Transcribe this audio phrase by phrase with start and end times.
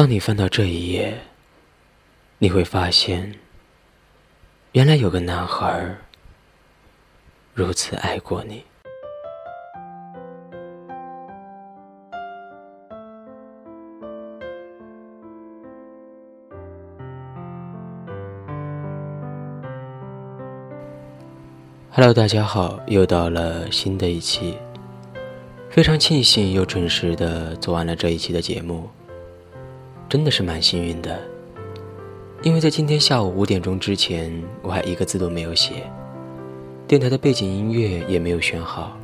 [0.00, 1.14] 当你翻到这一页，
[2.38, 3.34] 你会发现，
[4.72, 5.94] 原来有个男孩
[7.52, 8.64] 如此爱过你。
[21.90, 24.56] Hello，大家好，又到了新的一期，
[25.68, 28.88] 非常庆幸又准时的做完了这一期的节目。
[30.10, 31.16] 真的是蛮幸运的，
[32.42, 35.88] 因为在今天下午五点钟之前，我还一个字都没有写，
[36.88, 38.96] 电台的背景音乐也没有选好，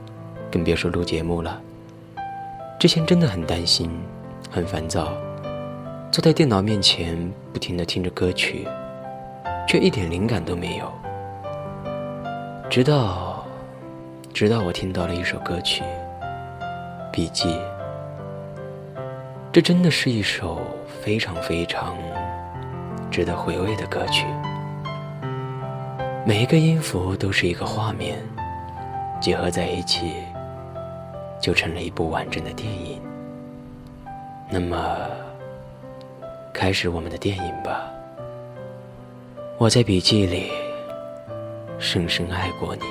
[0.50, 1.62] 更别说录节目了。
[2.80, 3.88] 之前真的很担心，
[4.50, 5.12] 很烦躁，
[6.10, 7.16] 坐在电脑面前
[7.52, 8.66] 不停的听着歌曲，
[9.68, 10.92] 却一点灵感都没有。
[12.68, 13.46] 直到，
[14.34, 15.84] 直到我听到了一首歌曲，
[17.12, 17.48] 《笔记》，
[19.52, 20.59] 这真的是一首。
[21.06, 21.96] 非常非常
[23.12, 24.27] 值得回味的歌曲，
[26.26, 28.18] 每一个音符都是一个画面，
[29.21, 30.15] 结合在一起，
[31.40, 33.01] 就成了一部完整的电影。
[34.51, 34.76] 那么，
[36.52, 37.88] 开始我们的电影吧。
[39.59, 40.51] 我在笔记里
[41.79, 42.82] 深深爱过你，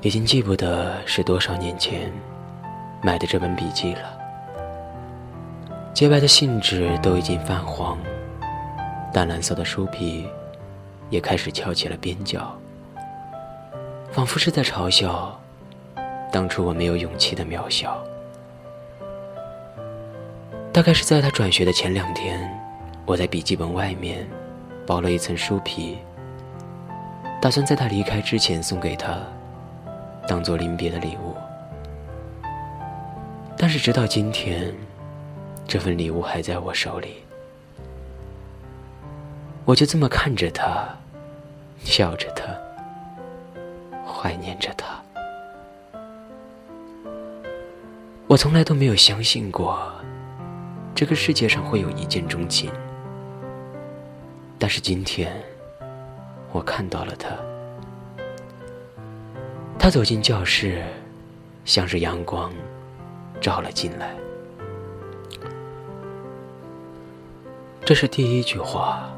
[0.00, 2.10] 已经记不得是多少年前
[3.00, 4.13] 买的这本笔记了。
[5.94, 7.96] 洁白的信纸都已经泛黄，
[9.12, 10.26] 淡蓝色的书皮
[11.08, 12.52] 也开始翘起了边角，
[14.10, 15.40] 仿佛是在嘲笑
[16.32, 17.96] 当初我没有勇气的渺小。
[20.72, 22.52] 大概是在他转学的前两天，
[23.06, 24.28] 我在笔记本外面
[24.84, 25.98] 包了一层书皮，
[27.40, 29.16] 打算在他离开之前送给他，
[30.26, 31.36] 当做临别的礼物。
[33.56, 34.74] 但是直到今天。
[35.66, 37.16] 这份礼物还在我手里，
[39.64, 40.86] 我就这么看着他，
[41.80, 42.44] 笑着他，
[44.06, 45.02] 怀念着他。
[48.26, 49.92] 我从来都没有相信过，
[50.94, 52.70] 这个世界上会有一见钟情。
[54.58, 55.34] 但是今天，
[56.52, 57.30] 我看到了他。
[59.78, 60.82] 他走进教室，
[61.64, 62.50] 像是阳光，
[63.40, 64.14] 照了进来。
[67.86, 69.10] 这是第一句话，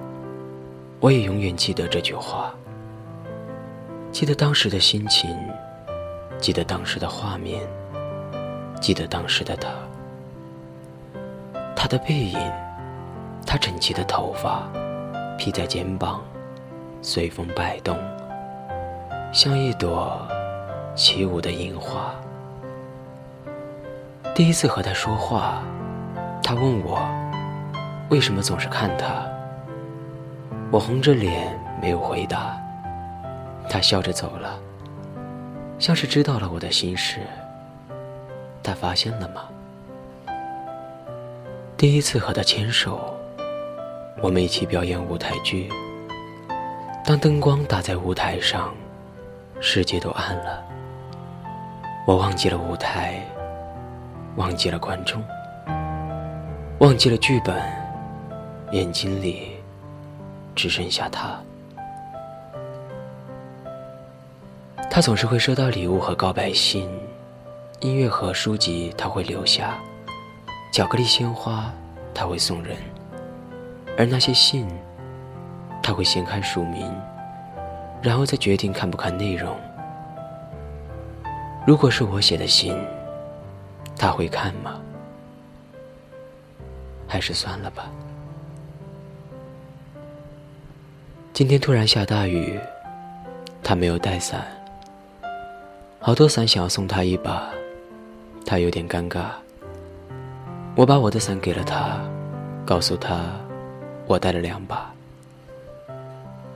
[0.99, 2.53] 我也永远记得这句话。
[4.11, 5.31] 记得当时的心情，
[6.39, 7.65] 记得当时的画面，
[8.81, 9.69] 记得当时的他。
[11.77, 12.37] 他的背影，
[13.47, 14.69] 他整齐的头发
[15.39, 16.21] 披在肩膀，
[17.01, 17.97] 随风摆动，
[19.33, 20.27] 像一朵
[20.97, 22.13] 起舞的樱花。
[24.35, 25.63] 第一次和他说话，
[26.43, 27.26] 他问我。
[28.09, 29.27] 为什么总是看他？
[30.71, 32.57] 我红着脸没有回答。
[33.69, 34.61] 他笑着走了，
[35.79, 37.21] 像是知道了我的心事。
[38.63, 39.43] 他发现了吗？
[41.77, 43.13] 第一次和他牵手，
[44.23, 45.69] 我们一起表演舞台剧。
[47.05, 48.73] 当灯光打在舞台上，
[49.61, 50.65] 世界都暗了。
[52.07, 53.21] 我忘记了舞台，
[54.37, 55.23] 忘记了观众，
[56.79, 57.61] 忘记了剧本。
[58.73, 59.57] 眼睛里
[60.55, 61.39] 只剩下他。
[64.91, 66.89] 他总是会收到礼物和告白信，
[67.81, 69.79] 音乐和书籍他会留下，
[70.73, 71.71] 巧克力、鲜花
[72.15, 72.77] 他会送人，
[73.99, 74.67] 而那些信，
[75.83, 76.91] 他会先看署名，
[78.03, 79.55] 然后再决定看不看内容。
[81.67, 82.75] 如果是我写的信，
[83.99, 84.81] 他会看吗？
[87.07, 87.91] 还是算了吧。
[91.37, 92.59] 今天突然下大雨，
[93.63, 94.43] 他没有带伞。
[96.01, 97.51] 好多伞想要送他一把，
[98.47, 99.27] 他有点尴尬。
[100.75, 102.01] 我把我的伞给了他，
[102.65, 103.39] 告诉他
[104.07, 104.91] 我带了两把。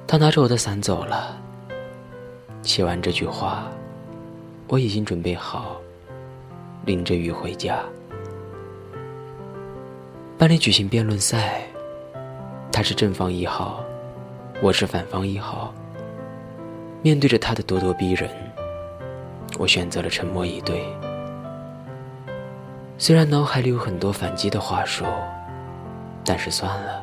[0.06, 1.36] 他拿着我的伞走了。
[2.62, 3.70] 写完这句话，
[4.66, 5.78] 我已经准备好
[6.86, 7.80] 淋着雨回家。
[10.38, 11.64] 班里举行辩论赛，
[12.72, 13.84] 他是正方一号。
[14.62, 15.72] 我是反方一号。
[17.00, 18.28] 面对着他的咄咄逼人，
[19.58, 20.84] 我选择了沉默以对。
[22.98, 25.06] 虽然脑海里有很多反击的话说，
[26.22, 27.02] 但是算了，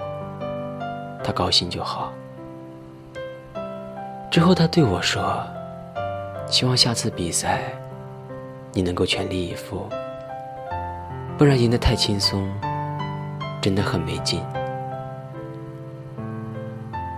[1.24, 2.13] 他高兴就好。
[4.30, 5.44] 之后他对我说
[6.45, 7.74] ：“希望下次比赛，
[8.71, 9.89] 你能够全力以赴。”
[11.39, 12.48] 不然赢得太轻松，
[13.59, 14.44] 真的很没劲。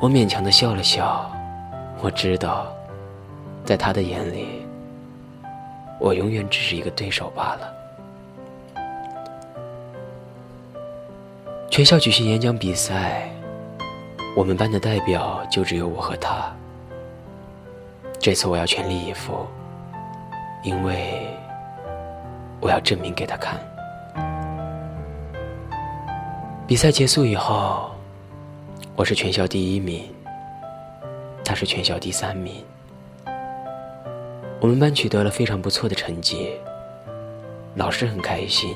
[0.01, 1.29] 我勉强的笑了笑，
[2.01, 2.67] 我知道，
[3.65, 4.65] 在他的眼里，
[5.99, 7.73] 我永远只是一个对手罢了。
[11.69, 13.29] 全校举行演讲比赛，
[14.37, 16.49] 我们班的代表就只有我和他。
[18.19, 19.45] 这次我要全力以赴，
[20.63, 21.27] 因为
[22.61, 23.59] 我要证明给他看。
[26.65, 27.91] 比赛结束以后，
[28.99, 30.13] 我是全校第一名，
[31.45, 32.61] 他是全校第三名。
[34.59, 36.51] 我们班取得了非常不错的成绩，
[37.75, 38.75] 老师很开心，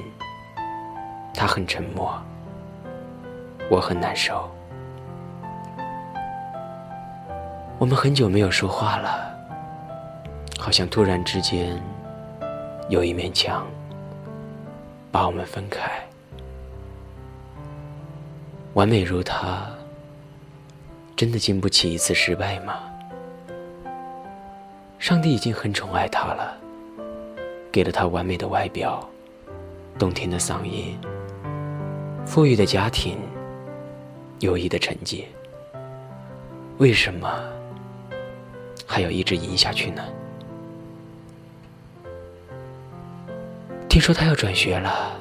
[1.34, 2.18] 他很沉默，
[3.70, 4.50] 我很难受。
[7.78, 9.30] 我们很久没有说话了。
[10.58, 11.78] 好像突然之间，
[12.88, 13.68] 有一面墙
[15.12, 15.92] 把我们分开。
[18.74, 19.68] 完美如他，
[21.24, 22.84] 真的经不起一次失败吗？
[25.00, 26.58] 上帝已经很宠爱他了，
[27.72, 29.10] 给了他完美的外表、
[29.98, 31.00] 动听的嗓音、
[32.25, 33.18] 富裕的家庭、
[34.42, 35.25] 优异的成绩，
[36.78, 37.42] 为什么
[38.86, 40.04] 还要一直赢下去呢？
[43.88, 45.18] 听说他要转学了，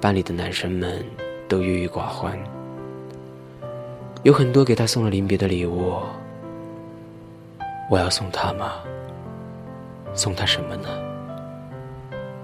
[0.00, 1.06] 班里的男生们
[1.46, 2.36] 都郁郁寡欢，
[4.26, 6.02] 有很多给他送了临别的礼物。
[7.88, 8.72] 我要送他吗？
[10.14, 10.88] 送他什么呢？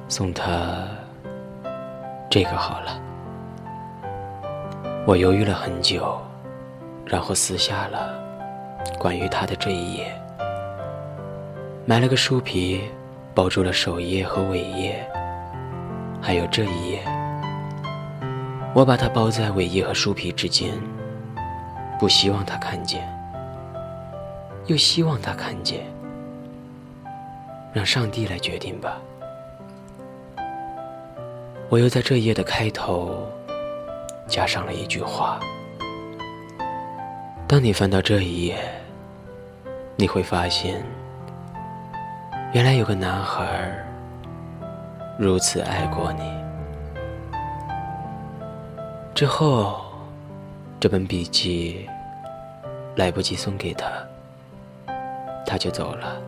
[0.07, 0.87] 送他
[2.31, 3.03] 这个好了。
[5.05, 6.17] 我犹豫了很久，
[7.05, 8.15] 然后撕下了
[8.97, 10.15] 关于他的这一页，
[11.85, 12.81] 买了个书皮。
[13.35, 15.05] 包住了首页和尾页，
[16.21, 17.03] 还有这一页。
[18.75, 20.71] 我把它包在尾页和书皮之间，
[22.03, 23.01] 不希望他看见，
[24.67, 25.87] 又希望他看见。
[27.73, 28.99] 让上帝来决定吧。
[31.69, 33.31] 我又在这页的开头
[34.27, 35.39] 加上了一句话：
[37.47, 38.59] 当你翻到这一页，
[39.95, 40.85] 你会发现。
[42.53, 43.73] 原来有个男孩
[45.17, 46.25] 如此爱过你。
[49.15, 49.82] 之后，
[50.83, 51.89] 这本笔记
[52.97, 53.87] 来不及送给他，
[55.47, 56.21] 他就走了。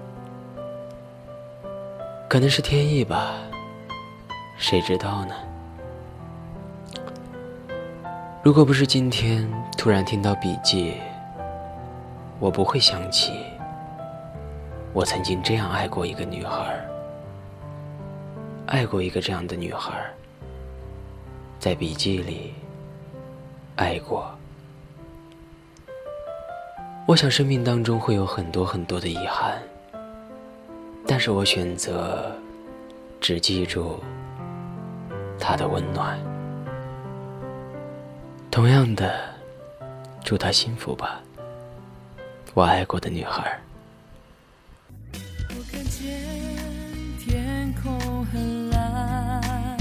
[2.29, 3.35] 可能是天意吧，
[4.56, 5.35] 谁知道呢？
[8.45, 9.45] 如果不是今天
[9.77, 10.99] 突然听到笔记，
[12.39, 13.33] 我不会想起。
[14.93, 16.79] 我曾经这样爱过一个女孩，
[18.67, 19.93] 爱过一个这样的女孩，
[21.59, 22.55] 在笔记里
[23.75, 24.33] 爱过。
[27.06, 29.61] 我想生命当中会有很多很多的遗憾，
[31.06, 32.35] 但是我选择
[33.21, 34.03] 只记住
[35.39, 36.19] 她的温暖。
[38.51, 39.15] 同样的，
[40.25, 41.21] 祝她幸福吧，
[42.55, 43.61] 我爱过的女孩。
[47.19, 49.77] 天空很蓝，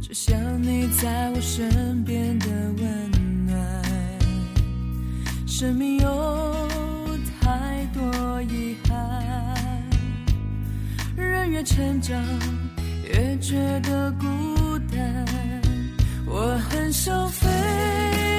[0.00, 2.23] 就像你在我身边
[5.56, 6.08] 生命有
[7.40, 9.88] 太多遗憾，
[11.16, 12.20] 人越成长
[13.04, 14.26] 越觉得孤
[14.92, 15.24] 单。
[16.26, 17.48] 我很想飞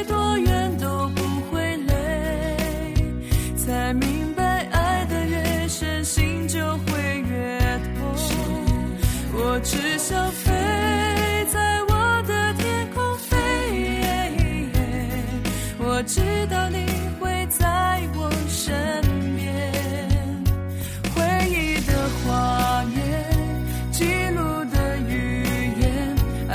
[0.10, 2.94] 多远都不会累，
[3.56, 4.25] 才明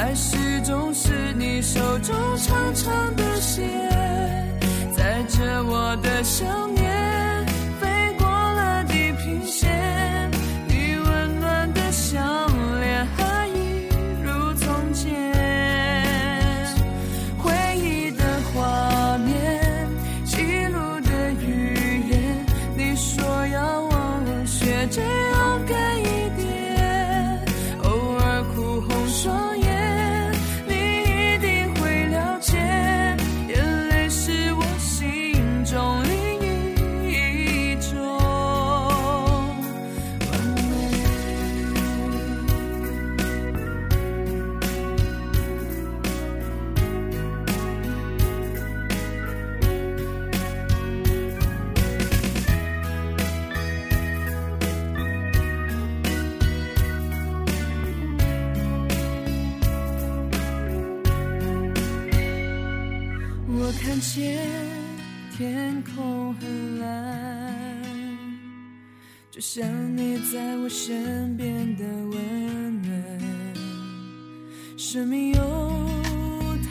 [0.00, 3.69] 爱始终是你手中长长的线，
[4.97, 6.90] 载着我的想念。
[63.91, 64.39] 看见
[65.37, 67.53] 天空很蓝，
[69.33, 69.67] 就像
[69.97, 72.93] 你在我身边的温暖。
[74.79, 75.89] 生命有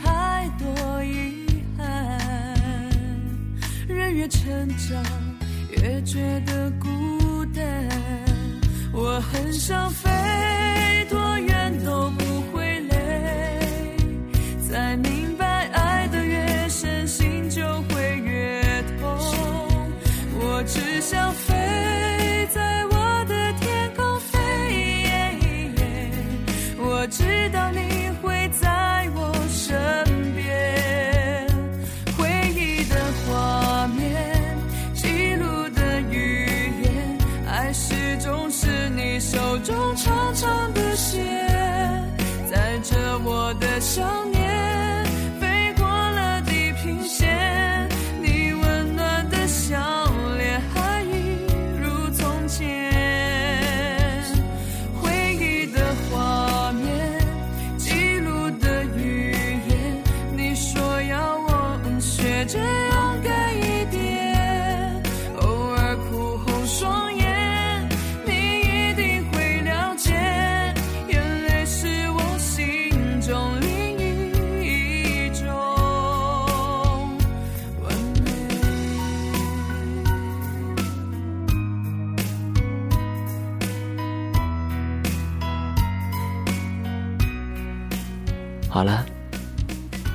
[0.01, 1.45] 太多遗
[1.77, 2.17] 憾，
[3.89, 5.03] 人越成长
[5.71, 7.89] 越觉得孤单。
[8.93, 10.09] 我很想飞，
[11.09, 11.48] 多远
[39.63, 41.21] 中长长的线，
[42.49, 45.05] 载着我的想念，
[45.39, 47.89] 飞过了地平线，
[48.21, 49.77] 你温暖的笑
[50.37, 51.45] 脸还一
[51.77, 52.63] 如从前。
[55.01, 57.19] 回忆的画面，
[57.77, 59.31] 记录的语
[59.67, 60.03] 言，
[60.35, 62.59] 你说要我学着
[88.71, 89.03] 好了，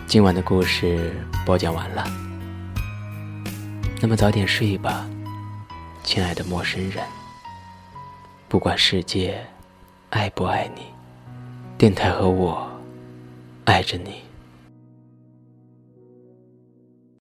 [0.06, 1.12] 今晚的故事
[1.44, 2.04] 播讲完了，
[4.00, 5.04] 那么早点睡吧，
[6.04, 7.04] 亲爱的陌生人。
[8.48, 9.44] 不管世界
[10.10, 10.82] 爱不爱你，
[11.76, 12.70] 电台和我
[13.64, 14.23] 爱着你。